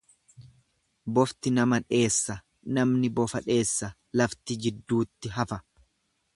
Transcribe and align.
Bofti 1.17 1.51
nama 1.57 1.79
dheessa 1.83 2.37
namni 2.79 3.13
bofa 3.21 3.43
dheessa, 3.51 3.93
lafti 4.23 4.61
jidduutti 4.67 5.37
hafa. 5.37 5.65